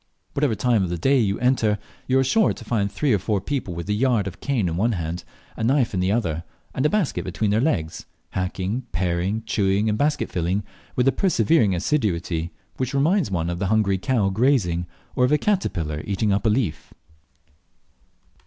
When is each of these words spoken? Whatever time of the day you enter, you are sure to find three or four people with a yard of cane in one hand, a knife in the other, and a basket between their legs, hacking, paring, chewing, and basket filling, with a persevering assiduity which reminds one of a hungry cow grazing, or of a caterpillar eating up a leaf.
Whatever 0.33 0.55
time 0.55 0.81
of 0.81 0.89
the 0.89 0.97
day 0.97 1.19
you 1.19 1.37
enter, 1.37 1.77
you 2.07 2.17
are 2.17 2.23
sure 2.23 2.53
to 2.53 2.65
find 2.65 2.91
three 2.91 3.13
or 3.13 3.19
four 3.19 3.39
people 3.39 3.75
with 3.75 3.87
a 3.87 3.93
yard 3.93 4.25
of 4.25 4.39
cane 4.39 4.67
in 4.67 4.75
one 4.75 4.93
hand, 4.93 5.23
a 5.55 5.63
knife 5.63 5.93
in 5.93 5.99
the 5.99 6.11
other, 6.11 6.43
and 6.73 6.83
a 6.87 6.89
basket 6.89 7.23
between 7.23 7.51
their 7.51 7.61
legs, 7.61 8.07
hacking, 8.31 8.81
paring, 8.93 9.43
chewing, 9.45 9.87
and 9.87 9.99
basket 9.99 10.31
filling, 10.31 10.63
with 10.95 11.07
a 11.07 11.11
persevering 11.11 11.75
assiduity 11.75 12.51
which 12.77 12.95
reminds 12.95 13.29
one 13.29 13.47
of 13.47 13.61
a 13.61 13.67
hungry 13.67 13.99
cow 13.99 14.29
grazing, 14.31 14.87
or 15.15 15.23
of 15.23 15.31
a 15.31 15.37
caterpillar 15.37 16.01
eating 16.07 16.33
up 16.33 16.47
a 16.47 16.49
leaf. 16.49 16.91